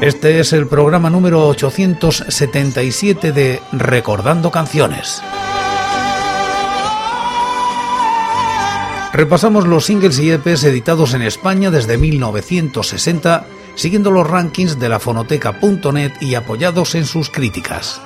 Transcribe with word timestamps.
Este 0.00 0.40
es 0.40 0.52
el 0.52 0.66
programa 0.66 1.08
número 1.08 1.46
877 1.48 3.32
de 3.32 3.62
Recordando 3.72 4.50
Canciones. 4.50 5.22
Repasamos 9.12 9.66
los 9.66 9.86
singles 9.86 10.18
y 10.18 10.30
EPs 10.30 10.64
editados 10.64 11.14
en 11.14 11.22
España 11.22 11.70
desde 11.70 11.96
1960, 11.96 13.46
siguiendo 13.76 14.10
los 14.10 14.28
rankings 14.28 14.78
de 14.78 14.88
la 14.88 14.98
fonoteca.net 14.98 16.12
y 16.20 16.34
apoyados 16.34 16.96
en 16.96 17.06
sus 17.06 17.30
críticas. 17.30 18.00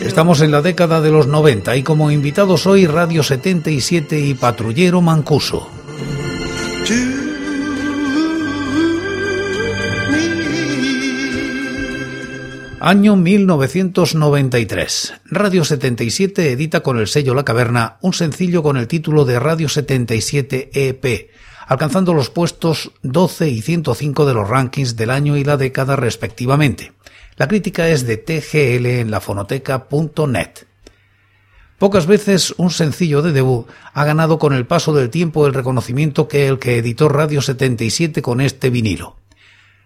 Estamos 0.00 0.40
en 0.40 0.52
la 0.52 0.62
década 0.62 1.00
de 1.00 1.10
los 1.10 1.26
90 1.26 1.76
y 1.76 1.82
como 1.82 2.10
invitados 2.10 2.66
hoy 2.66 2.86
Radio 2.86 3.22
77 3.22 4.18
y 4.18 4.34
Patrullero 4.34 5.00
Mancuso. 5.00 5.68
Año 12.82 13.14
1993. 13.14 15.12
Radio 15.26 15.66
77 15.66 16.52
edita 16.52 16.80
con 16.80 16.96
el 16.98 17.08
sello 17.08 17.34
La 17.34 17.44
Caverna 17.44 17.98
un 18.00 18.14
sencillo 18.14 18.62
con 18.62 18.78
el 18.78 18.88
título 18.88 19.26
de 19.26 19.38
Radio 19.38 19.68
77 19.68 20.70
EP, 20.72 21.28
alcanzando 21.66 22.14
los 22.14 22.30
puestos 22.30 22.92
12 23.02 23.50
y 23.50 23.60
105 23.60 24.24
de 24.24 24.32
los 24.32 24.48
rankings 24.48 24.96
del 24.96 25.10
año 25.10 25.36
y 25.36 25.44
la 25.44 25.58
década 25.58 25.94
respectivamente. 25.94 26.94
La 27.36 27.48
crítica 27.48 27.86
es 27.90 28.06
de 28.06 28.16
TGL 28.16 28.86
en 28.86 29.10
la 29.10 29.20
fonoteca.net. 29.20 30.50
Pocas 31.76 32.06
veces 32.06 32.54
un 32.56 32.70
sencillo 32.70 33.20
de 33.20 33.32
debut 33.32 33.66
ha 33.92 34.06
ganado 34.06 34.38
con 34.38 34.54
el 34.54 34.64
paso 34.66 34.94
del 34.94 35.10
tiempo 35.10 35.46
el 35.46 35.52
reconocimiento 35.52 36.28
que 36.28 36.48
el 36.48 36.58
que 36.58 36.78
editó 36.78 37.10
Radio 37.10 37.42
77 37.42 38.22
con 38.22 38.40
este 38.40 38.70
vinilo 38.70 39.19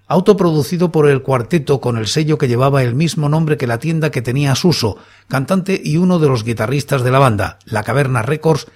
autoproducido 0.06 0.92
por 0.92 1.08
el 1.08 1.22
cuarteto 1.22 1.80
con 1.80 1.96
el 1.96 2.06
sello 2.06 2.38
que 2.38 2.48
llevaba 2.48 2.82
el 2.82 2.94
mismo 2.94 3.28
nombre 3.28 3.56
que 3.56 3.66
la 3.66 3.78
tienda 3.78 4.10
que 4.10 4.22
tenía 4.22 4.54
Suso, 4.54 4.98
cantante 5.28 5.80
y 5.82 5.96
uno 5.96 6.18
de 6.18 6.28
los 6.28 6.44
guitarristas 6.44 7.02
de 7.02 7.10
la 7.10 7.18
banda, 7.18 7.58
La 7.64 7.82
Caverna 7.82 8.22
Records, 8.22 8.66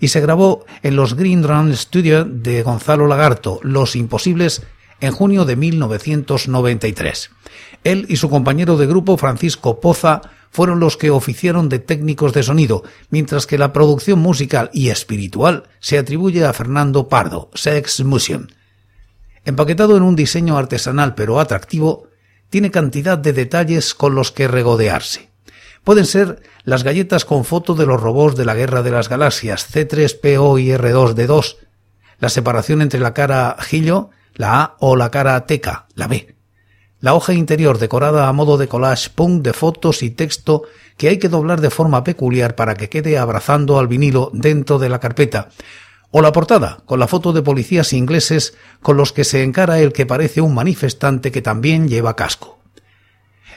y 0.00 0.08
se 0.08 0.20
grabó 0.20 0.64
en 0.82 0.96
los 0.96 1.14
Green 1.14 1.42
Run 1.42 1.76
Studio 1.76 2.24
de 2.24 2.62
Gonzalo 2.62 3.06
Lagarto, 3.06 3.60
Los 3.62 3.96
Imposibles, 3.96 4.62
en 5.00 5.12
junio 5.12 5.44
de 5.44 5.56
1993. 5.56 7.30
Él 7.84 8.06
y 8.08 8.16
su 8.16 8.28
compañero 8.30 8.76
de 8.76 8.86
grupo 8.86 9.16
Francisco 9.16 9.80
Poza 9.80 10.22
fueron 10.50 10.80
los 10.80 10.96
que 10.96 11.10
oficiaron 11.10 11.68
de 11.68 11.78
técnicos 11.78 12.32
de 12.32 12.42
sonido, 12.42 12.82
mientras 13.10 13.46
que 13.46 13.58
la 13.58 13.72
producción 13.72 14.18
musical 14.18 14.70
y 14.72 14.88
espiritual 14.88 15.64
se 15.78 15.98
atribuye 15.98 16.44
a 16.44 16.52
Fernando 16.52 17.08
Pardo, 17.08 17.50
Sex 17.54 18.04
Museum. 18.04 18.46
Empaquetado 19.48 19.96
en 19.96 20.02
un 20.02 20.14
diseño 20.14 20.58
artesanal 20.58 21.14
pero 21.14 21.40
atractivo, 21.40 22.08
tiene 22.50 22.70
cantidad 22.70 23.16
de 23.16 23.32
detalles 23.32 23.94
con 23.94 24.14
los 24.14 24.30
que 24.30 24.46
regodearse. 24.46 25.30
Pueden 25.84 26.04
ser 26.04 26.42
las 26.64 26.84
galletas 26.84 27.24
con 27.24 27.46
foto 27.46 27.74
de 27.74 27.86
los 27.86 27.98
robots 27.98 28.36
de 28.36 28.44
la 28.44 28.54
Guerra 28.54 28.82
de 28.82 28.90
las 28.90 29.08
Galaxias 29.08 29.74
C3PO 29.74 30.60
y 30.60 30.68
R2D2, 30.68 31.56
la 32.18 32.28
separación 32.28 32.82
entre 32.82 33.00
la 33.00 33.14
cara 33.14 33.56
Gillo, 33.58 34.10
la 34.34 34.60
A 34.60 34.76
o 34.80 34.96
la 34.96 35.10
cara 35.10 35.46
Teca, 35.46 35.86
la 35.94 36.08
B, 36.08 36.36
la 37.00 37.14
hoja 37.14 37.32
interior 37.32 37.78
decorada 37.78 38.28
a 38.28 38.32
modo 38.34 38.58
de 38.58 38.68
collage 38.68 39.08
punk 39.14 39.42
de 39.42 39.54
fotos 39.54 40.02
y 40.02 40.10
texto 40.10 40.64
que 40.98 41.08
hay 41.08 41.18
que 41.18 41.30
doblar 41.30 41.62
de 41.62 41.70
forma 41.70 42.04
peculiar 42.04 42.54
para 42.54 42.74
que 42.74 42.90
quede 42.90 43.16
abrazando 43.16 43.78
al 43.78 43.88
vinilo 43.88 44.30
dentro 44.34 44.78
de 44.78 44.90
la 44.90 45.00
carpeta, 45.00 45.48
o 46.10 46.22
la 46.22 46.32
portada, 46.32 46.78
con 46.86 46.98
la 46.98 47.06
foto 47.06 47.32
de 47.32 47.42
policías 47.42 47.92
ingleses 47.92 48.54
con 48.80 48.96
los 48.96 49.12
que 49.12 49.24
se 49.24 49.42
encara 49.42 49.80
el 49.80 49.92
que 49.92 50.06
parece 50.06 50.40
un 50.40 50.54
manifestante 50.54 51.30
que 51.30 51.42
también 51.42 51.88
lleva 51.88 52.16
casco. 52.16 52.58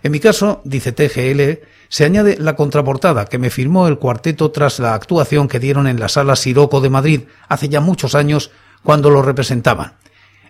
En 0.04 0.12
mi 0.12 0.20
caso, 0.20 0.62
dice 0.66 0.92
TGL, 0.92 1.66
se 1.88 2.06
añade 2.06 2.38
la 2.40 2.56
contraportada 2.56 3.26
que 3.26 3.38
me 3.38 3.50
firmó 3.50 3.88
el 3.88 4.00
cuarteto 4.00 4.52
tras 4.52 4.80
la 4.80 4.94
actuación 4.94 5.48
que 5.48 5.60
dieron 5.60 5.88
en 5.88 6.00
la 6.00 6.10
sala 6.10 6.36
Siroco 6.36 6.82
de 6.82 6.90
Madrid 6.90 7.22
hace 7.48 7.70
ya 7.70 7.82
muchos 7.82 8.16
años 8.16 8.52
cuando 8.84 9.10
lo 9.10 9.22
representaban. 9.22 9.94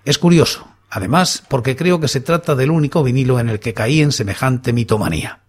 Es 0.06 0.18
curioso, 0.18 0.68
además, 0.90 1.44
porque 1.50 1.76
creo 1.76 2.00
que 2.00 2.08
se 2.08 2.22
trata 2.22 2.56
del 2.56 2.72
único 2.72 3.04
vinilo 3.04 3.40
en 3.40 3.50
el 3.50 3.60
que 3.60 3.74
caí 3.74 4.02
en 4.02 4.12
semejante 4.12 4.74
mitomanía. 4.74 5.42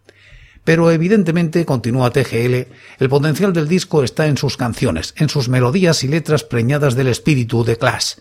Pero 0.64 0.90
evidentemente, 0.90 1.64
continúa 1.64 2.10
TGL, 2.10 2.68
el 2.98 3.08
potencial 3.08 3.52
del 3.52 3.66
disco 3.66 4.04
está 4.04 4.26
en 4.26 4.36
sus 4.36 4.56
canciones, 4.56 5.14
en 5.16 5.28
sus 5.28 5.48
melodías 5.48 6.04
y 6.04 6.08
letras 6.08 6.44
preñadas 6.44 6.94
del 6.94 7.08
espíritu 7.08 7.64
de 7.64 7.76
Clash, 7.76 8.14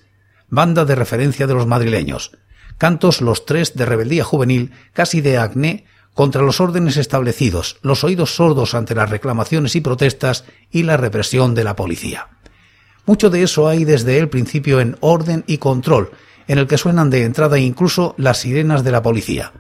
banda 0.50 0.86
de 0.86 0.96
referencia 0.96 1.46
de 1.46 1.54
los 1.54 1.68
madrileños. 1.68 2.32
Cantos 2.80 3.22
los 3.22 3.46
tres 3.46 3.76
de 3.76 3.86
rebeldía 3.86 4.24
juvenil, 4.24 4.72
casi 4.94 5.22
de 5.22 5.38
acné, 5.38 5.86
contra 6.14 6.42
los 6.42 6.60
órdenes 6.60 6.98
establecidos, 6.98 7.78
los 7.84 8.04
oídos 8.04 8.36
sordos 8.36 8.74
ante 8.74 8.96
las 8.96 9.10
reclamaciones 9.10 9.76
y 9.76 9.82
protestas 9.82 10.44
y 10.72 10.84
la 10.84 10.98
represión 10.98 11.56
de 11.56 11.64
la 11.64 11.76
policía. 11.76 12.28
Mucho 13.06 13.30
de 13.30 13.44
eso 13.44 13.68
hay 13.68 13.86
desde 13.86 14.18
el 14.18 14.30
principio 14.30 14.82
en 14.82 14.98
Orden 15.00 15.44
y 15.48 15.58
Control, 15.58 16.12
en 16.48 16.58
el 16.58 16.68
que 16.68 16.78
suenan 16.78 17.10
de 17.10 17.24
entrada 17.24 17.60
incluso 17.60 18.14
las 18.18 18.40
sirenas 18.40 18.84
de 18.84 18.92
la 18.92 19.02
policía. 19.02 19.54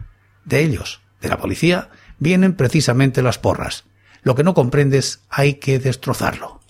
De 0.45 0.61
ellos, 0.61 1.01
de 1.21 1.29
la 1.29 1.37
policía, 1.37 1.89
vienen 2.21 2.53
precisamente 2.53 3.23
las 3.23 3.39
porras. 3.39 3.83
Lo 4.21 4.35
que 4.35 4.43
no 4.43 4.53
comprendes 4.53 5.23
hay 5.29 5.55
que 5.55 5.79
destrozarlo. 5.79 6.60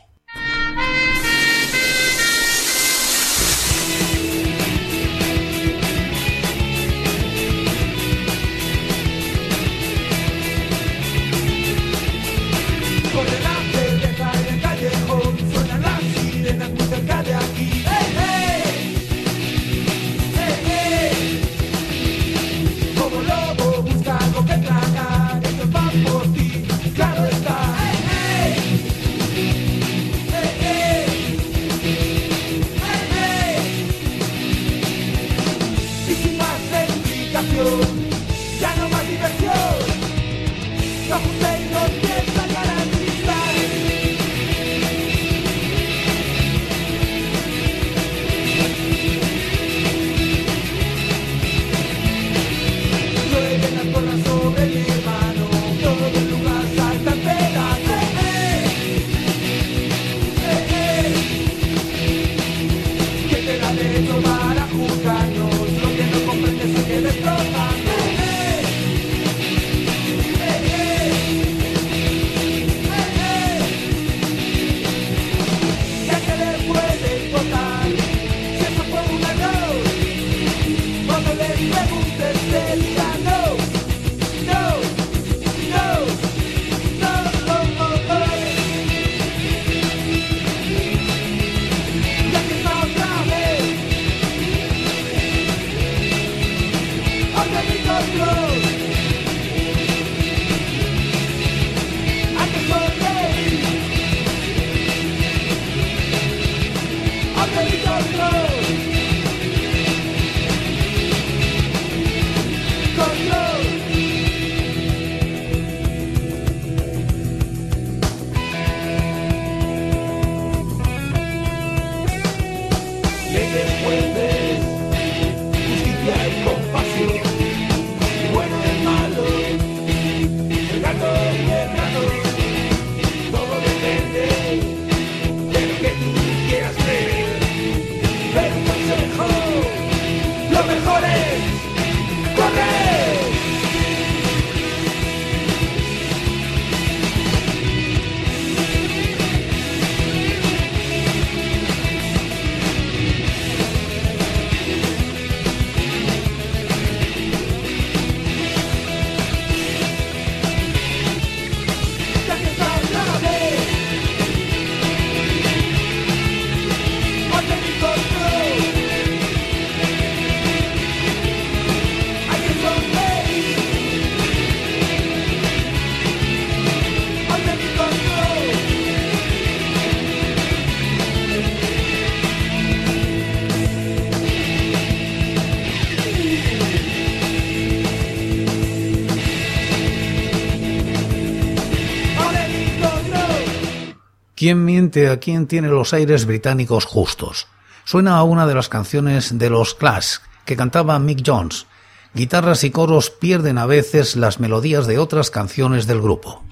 ¿Quién 194.41 194.65
miente 194.65 195.07
a 195.07 195.19
quién 195.19 195.45
tiene 195.45 195.67
los 195.67 195.93
aires 195.93 196.25
británicos 196.25 196.85
justos? 196.85 197.45
Suena 197.85 198.17
a 198.17 198.23
una 198.23 198.47
de 198.47 198.55
las 198.55 198.69
canciones 198.69 199.37
de 199.37 199.51
los 199.51 199.75
Clash 199.75 200.15
que 200.45 200.57
cantaba 200.57 200.97
Mick 200.97 201.21
Jones. 201.23 201.67
Guitarras 202.15 202.63
y 202.63 202.71
coros 202.71 203.11
pierden 203.11 203.59
a 203.59 203.67
veces 203.67 204.15
las 204.15 204.39
melodías 204.39 204.87
de 204.87 204.97
otras 204.97 205.29
canciones 205.29 205.85
del 205.85 206.01
grupo. 206.01 206.43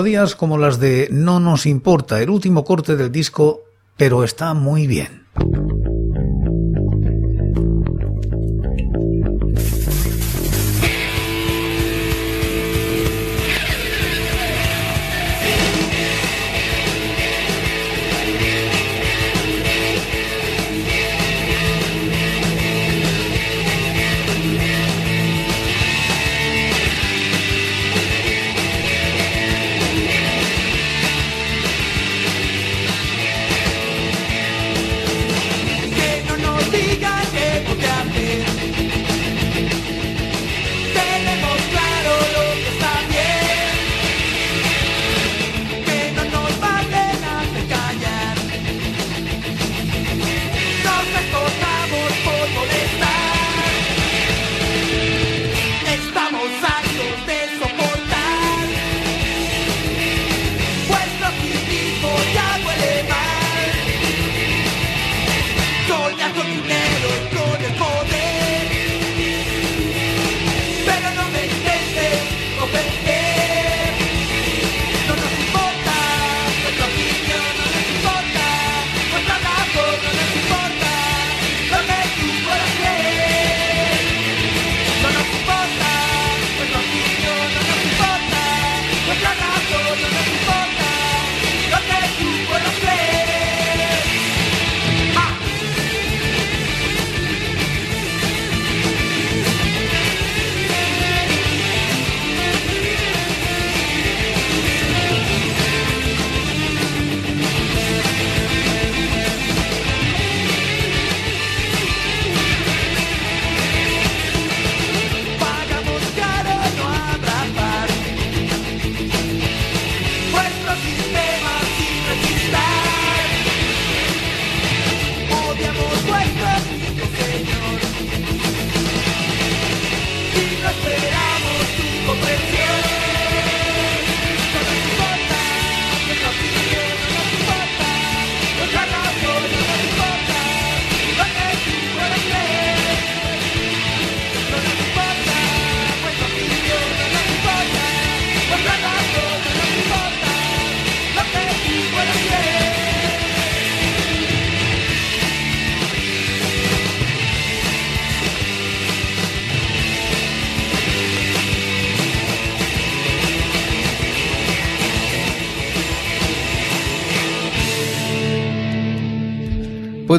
Melodías 0.00 0.34
como 0.34 0.56
las 0.56 0.80
de 0.80 1.08
No 1.10 1.40
nos 1.40 1.66
importa, 1.66 2.22
el 2.22 2.30
último 2.30 2.64
corte 2.64 2.96
del 2.96 3.12
disco, 3.12 3.64
pero 3.98 4.24
está 4.24 4.54
muy 4.54 4.86
bien. 4.86 5.26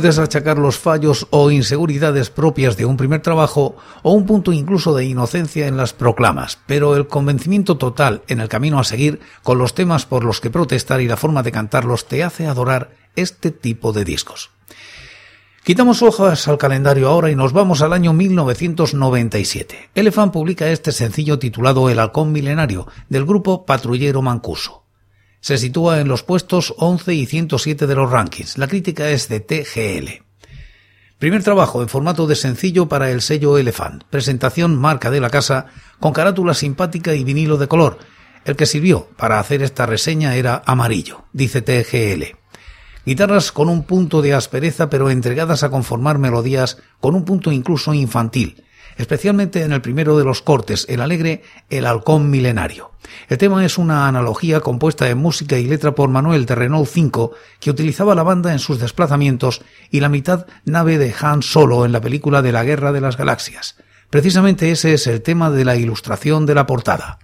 Puedes 0.02 0.18
achacar 0.18 0.58
los 0.58 0.80
fallos 0.80 1.28
o 1.30 1.52
inseguridades 1.52 2.32
propias 2.32 2.76
de 2.76 2.86
un 2.86 2.98
primer 2.98 3.22
trabajo 3.22 3.76
o 4.02 4.14
un 4.14 4.26
punto 4.26 4.52
incluso 4.52 4.96
de 4.96 5.06
inocencia 5.06 5.68
en 5.68 5.78
las 5.78 5.94
proclamas, 5.94 6.58
pero 6.66 6.96
el 6.96 7.06
convencimiento 7.06 7.78
total 7.78 8.24
en 8.28 8.42
el 8.42 8.50
camino 8.50 8.80
a 8.80 8.84
seguir 8.84 9.20
con 9.44 9.60
los 9.60 9.76
temas 9.76 10.08
por 10.08 10.24
los 10.24 10.42
que 10.42 10.50
protestar 10.50 11.02
y 11.02 11.08
la 11.08 11.18
forma 11.18 11.44
de 11.44 11.52
cantarlos 11.52 12.08
te 12.08 12.24
hace 12.24 12.48
adorar 12.48 12.96
este 13.16 13.52
tipo 13.52 13.94
de 13.94 14.04
discos. 14.04 14.50
Quitamos 15.64 16.02
hojas 16.02 16.48
al 16.48 16.58
calendario 16.58 17.08
ahora 17.08 17.30
y 17.30 17.36
nos 17.36 17.54
vamos 17.54 17.84
al 17.84 17.94
año 17.94 18.12
1997. 18.12 19.92
Elephant 19.94 20.34
publica 20.34 20.68
este 20.70 20.92
sencillo 20.92 21.38
titulado 21.38 21.92
El 21.92 22.00
halcón 22.00 22.32
milenario 22.32 22.88
del 23.08 23.24
grupo 23.24 23.68
Patrullero 23.68 24.24
Mancuso. 24.24 24.81
Se 25.42 25.58
sitúa 25.58 26.00
en 26.00 26.08
los 26.08 26.22
puestos 26.22 26.76
11 26.78 27.16
y 27.16 27.26
107 27.26 27.88
de 27.88 27.96
los 27.96 28.12
rankings. 28.12 28.60
La 28.60 28.68
crítica 28.68 29.10
es 29.10 29.28
de 29.28 29.40
TGL. 29.40 30.24
Primer 31.18 31.44
trabajo 31.44 31.82
en 31.82 31.90
formato 31.90 32.28
de 32.28 32.36
sencillo 32.36 32.88
para 32.88 33.10
el 33.10 33.22
sello 33.22 33.58
Elephant. 33.58 34.04
Presentación 34.04 34.78
marca 34.78 35.10
de 35.10 35.20
la 35.20 35.32
casa 35.32 35.66
con 36.00 36.14
carátula 36.14 36.54
simpática 36.54 37.16
y 37.16 37.24
vinilo 37.24 37.58
de 37.58 37.68
color. 37.68 37.98
El 38.46 38.56
que 38.56 38.68
sirvió 38.68 39.10
para 39.18 39.40
hacer 39.40 39.64
esta 39.64 39.88
reseña 39.88 40.36
era 40.36 40.62
amarillo, 40.66 41.26
dice 41.34 41.64
TGL. 41.64 42.38
Guitarras 43.04 43.52
con 43.52 43.68
un 43.68 43.84
punto 43.84 44.22
de 44.22 44.36
aspereza 44.36 44.92
pero 44.92 45.10
entregadas 45.10 45.64
a 45.64 45.72
conformar 45.72 46.20
melodías 46.20 46.78
con 47.00 47.16
un 47.16 47.26
punto 47.26 47.52
incluso 47.52 47.96
infantil 47.96 48.64
especialmente 48.98 49.64
en 49.64 49.72
el 49.72 49.82
primero 49.82 50.18
de 50.18 50.24
los 50.24 50.42
cortes, 50.42 50.86
el 50.90 51.02
alegre 51.02 51.44
El 51.70 51.86
halcón 51.86 52.30
milenario. 52.30 52.92
El 53.28 53.38
tema 53.38 53.66
es 53.66 53.78
una 53.78 54.08
analogía 54.08 54.60
compuesta 54.60 55.10
en 55.10 55.18
música 55.18 55.58
y 55.58 55.66
letra 55.66 55.94
por 55.94 56.10
Manuel 56.10 56.46
de 56.46 56.56
Renault 56.56 56.88
5, 56.88 57.32
que 57.60 57.72
utilizaba 57.72 58.16
la 58.16 58.24
banda 58.24 58.52
en 58.52 58.60
sus 58.60 58.80
desplazamientos 58.80 59.62
y 59.90 60.00
la 60.00 60.10
mitad 60.10 60.48
nave 60.66 60.98
de 60.98 61.14
Han 61.20 61.42
Solo 61.42 61.86
en 61.86 61.92
la 61.92 62.02
película 62.02 62.42
de 62.42 62.52
la 62.52 62.64
Guerra 62.64 62.92
de 62.92 63.02
las 63.02 63.18
Galaxias. 63.18 63.78
Precisamente 64.10 64.72
ese 64.72 64.94
es 64.94 65.08
el 65.08 65.22
tema 65.22 65.50
de 65.50 65.66
la 65.66 65.76
ilustración 65.76 66.46
de 66.46 66.56
la 66.56 66.66
portada. 66.66 67.20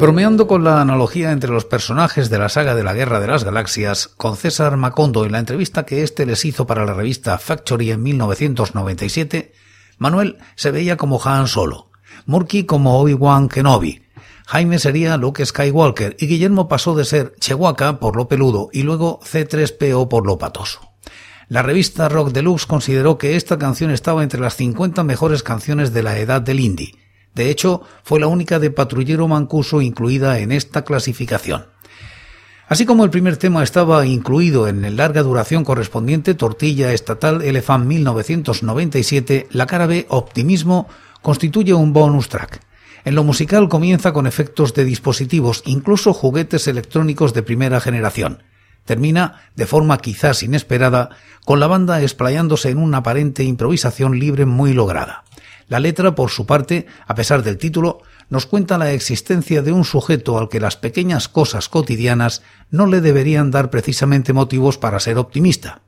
Bromeando 0.00 0.46
con 0.46 0.64
la 0.64 0.80
analogía 0.80 1.30
entre 1.30 1.50
los 1.50 1.66
personajes 1.66 2.30
de 2.30 2.38
la 2.38 2.48
saga 2.48 2.74
de 2.74 2.82
la 2.82 2.94
Guerra 2.94 3.20
de 3.20 3.26
las 3.26 3.44
Galaxias, 3.44 4.08
con 4.08 4.38
César 4.38 4.78
Macondo 4.78 5.26
en 5.26 5.32
la 5.32 5.40
entrevista 5.40 5.84
que 5.84 6.02
éste 6.02 6.24
les 6.24 6.46
hizo 6.46 6.66
para 6.66 6.86
la 6.86 6.94
revista 6.94 7.36
Factory 7.36 7.90
en 7.90 8.02
1997, 8.02 9.52
Manuel 9.98 10.38
se 10.56 10.70
veía 10.70 10.96
como 10.96 11.20
Han 11.22 11.48
Solo, 11.48 11.90
Murky 12.24 12.64
como 12.64 12.98
Obi-Wan 12.98 13.48
Kenobi, 13.48 14.02
Jaime 14.46 14.78
sería 14.78 15.18
Luke 15.18 15.44
Skywalker 15.44 16.16
y 16.18 16.28
Guillermo 16.28 16.66
pasó 16.66 16.94
de 16.94 17.04
ser 17.04 17.34
Chewbacca 17.38 18.00
por 18.00 18.16
lo 18.16 18.26
peludo 18.26 18.70
y 18.72 18.84
luego 18.84 19.20
C3PO 19.20 20.08
por 20.08 20.26
lo 20.26 20.38
patoso. 20.38 20.80
La 21.48 21.60
revista 21.60 22.08
Rock 22.08 22.30
Deluxe 22.32 22.64
consideró 22.64 23.18
que 23.18 23.36
esta 23.36 23.58
canción 23.58 23.90
estaba 23.90 24.22
entre 24.22 24.40
las 24.40 24.56
50 24.56 25.04
mejores 25.04 25.42
canciones 25.42 25.92
de 25.92 26.02
la 26.02 26.18
edad 26.18 26.40
del 26.40 26.60
indie 26.60 26.94
de 27.34 27.50
hecho, 27.50 27.82
fue 28.02 28.20
la 28.20 28.26
única 28.26 28.58
de 28.58 28.70
Patrullero 28.70 29.28
Mancuso 29.28 29.80
incluida 29.80 30.38
en 30.38 30.52
esta 30.52 30.84
clasificación. 30.84 31.66
Así 32.68 32.86
como 32.86 33.02
el 33.04 33.10
primer 33.10 33.36
tema 33.36 33.62
estaba 33.62 34.06
incluido 34.06 34.68
en 34.68 34.84
el 34.84 34.96
larga 34.96 35.22
duración 35.22 35.64
correspondiente 35.64 36.34
Tortilla 36.34 36.92
Estatal 36.92 37.42
Elefant 37.42 37.84
1997, 37.84 39.48
la 39.50 39.66
cara 39.66 39.86
B 39.86 40.06
Optimismo 40.08 40.88
constituye 41.20 41.74
un 41.74 41.92
bonus 41.92 42.28
track. 42.28 42.60
En 43.04 43.14
lo 43.14 43.24
musical 43.24 43.68
comienza 43.68 44.12
con 44.12 44.26
efectos 44.26 44.74
de 44.74 44.84
dispositivos, 44.84 45.62
incluso 45.66 46.12
juguetes 46.12 46.68
electrónicos 46.68 47.34
de 47.34 47.42
primera 47.42 47.80
generación. 47.80 48.42
Termina, 48.84 49.42
de 49.56 49.66
forma 49.66 49.98
quizás 49.98 50.42
inesperada, 50.42 51.10
con 51.44 51.60
la 51.60 51.66
banda 51.66 52.02
explayándose 52.02 52.70
en 52.70 52.78
una 52.78 52.98
aparente 52.98 53.42
improvisación 53.42 54.18
libre 54.18 54.46
muy 54.46 54.74
lograda. 54.74 55.24
La 55.70 55.78
letra, 55.78 56.16
por 56.16 56.30
su 56.30 56.46
parte, 56.46 56.86
a 57.06 57.14
pesar 57.14 57.44
del 57.44 57.56
título, 57.56 58.02
nos 58.28 58.44
cuenta 58.44 58.76
la 58.76 58.90
existencia 58.90 59.62
de 59.62 59.70
un 59.70 59.84
sujeto 59.84 60.36
al 60.36 60.48
que 60.48 60.58
las 60.58 60.76
pequeñas 60.76 61.28
cosas 61.28 61.68
cotidianas 61.68 62.42
no 62.70 62.86
le 62.86 63.00
deberían 63.00 63.52
dar 63.52 63.70
precisamente 63.70 64.32
motivos 64.32 64.78
para 64.78 64.98
ser 64.98 65.16
optimista. 65.16 65.82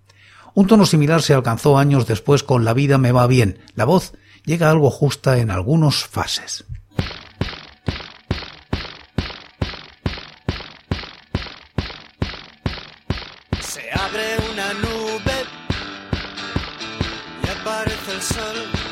Un 0.54 0.68
tono 0.68 0.86
similar 0.86 1.20
se 1.20 1.34
alcanzó 1.34 1.78
años 1.78 2.06
después 2.06 2.44
con 2.44 2.64
La 2.64 2.74
vida 2.74 2.96
me 2.96 3.10
va 3.10 3.26
bien. 3.26 3.58
La 3.74 3.84
voz 3.84 4.12
llega 4.44 4.70
algo 4.70 4.88
justa 4.88 5.38
en 5.38 5.50
algunos 5.50 6.04
fases. 6.04 6.64
Se 13.60 13.90
abre 13.90 14.36
una 14.52 14.74
nube 14.74 15.38
y 17.42 17.48
aparece 17.48 18.12
el 18.12 18.22
sol. 18.22 18.91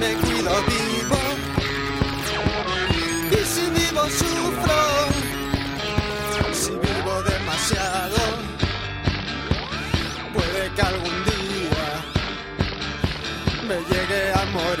Me 0.00 0.14
we 0.14 0.42
lo 0.42 0.56
vivo. 0.70 1.20
Y 3.32 3.44
si 3.52 3.64
vivo 3.70 4.02
sufro, 4.20 4.80
si 6.52 6.70
vivo 6.70 7.22
demasiado, 7.22 8.20
puede 10.34 10.70
que 10.74 10.82
algún 10.82 11.24
día 11.24 11.86
me 13.66 13.76
llegue 13.90 14.32
a 14.32 14.44
morir. 14.46 14.77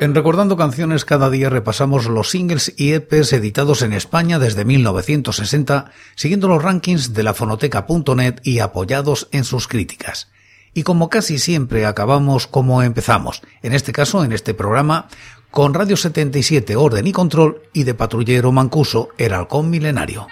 En 0.00 0.14
Recordando 0.14 0.56
Canciones 0.56 1.04
cada 1.04 1.28
día 1.28 1.50
repasamos 1.50 2.06
los 2.06 2.30
singles 2.30 2.72
y 2.76 2.92
EPs 2.92 3.32
editados 3.32 3.82
en 3.82 3.92
España 3.92 4.38
desde 4.38 4.64
1960, 4.64 5.90
siguiendo 6.14 6.46
los 6.46 6.62
rankings 6.62 7.14
de 7.14 7.24
la 7.24 7.34
fonoteca.net 7.34 8.36
y 8.44 8.60
apoyados 8.60 9.26
en 9.32 9.42
sus 9.42 9.66
críticas. 9.66 10.30
Y 10.72 10.84
como 10.84 11.08
casi 11.10 11.38
siempre 11.38 11.84
acabamos 11.84 12.46
como 12.46 12.84
empezamos, 12.84 13.42
en 13.60 13.72
este 13.72 13.90
caso, 13.90 14.22
en 14.22 14.30
este 14.30 14.54
programa, 14.54 15.08
con 15.50 15.74
Radio 15.74 15.96
77 15.96 16.76
Orden 16.76 17.08
y 17.08 17.12
Control 17.12 17.62
y 17.72 17.82
de 17.82 17.94
Patrullero 17.94 18.52
Mancuso, 18.52 19.08
el 19.18 19.34
halcón 19.34 19.68
milenario. 19.68 20.28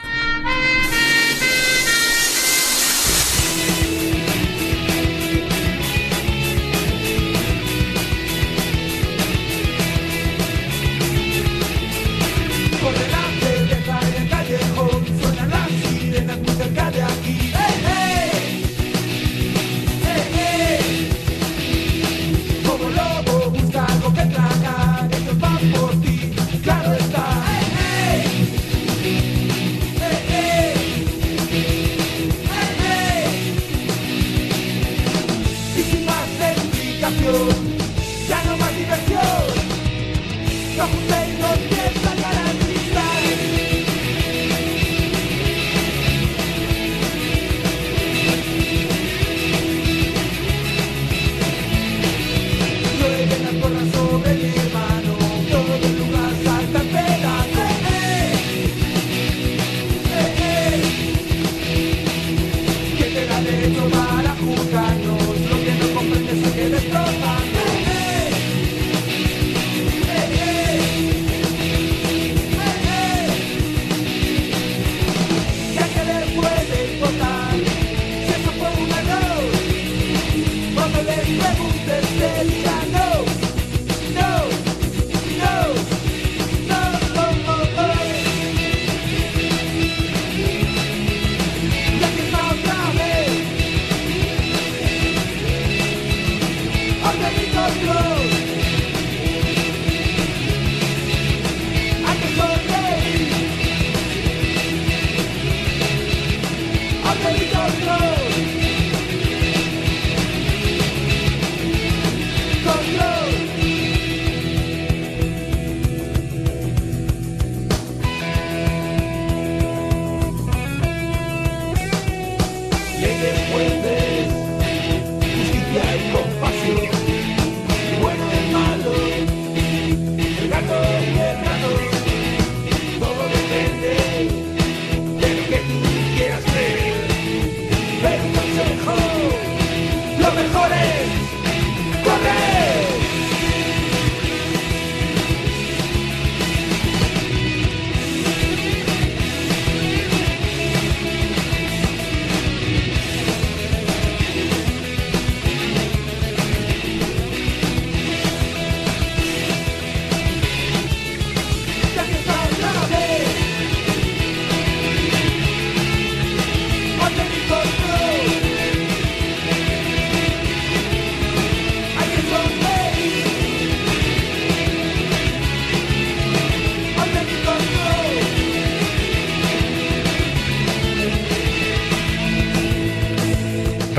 you. 37.27 37.66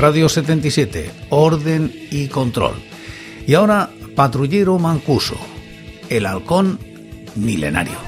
Radio 0.08 0.30
77, 0.30 1.10
Orden 1.28 1.92
y 2.10 2.28
Control. 2.28 2.76
Y 3.46 3.52
ahora, 3.52 3.90
Patrullero 4.16 4.78
Mancuso, 4.78 5.36
el 6.08 6.24
halcón 6.24 6.78
milenario. 7.36 8.07